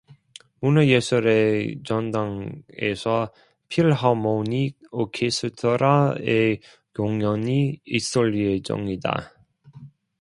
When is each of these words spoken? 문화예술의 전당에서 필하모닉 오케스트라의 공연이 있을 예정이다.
문화예술의 0.61 1.83
전당에서 1.83 3.31
필하모닉 3.69 4.79
오케스트라의 4.89 6.59
공연이 6.95 7.79
있을 7.85 8.35
예정이다. 8.35 9.35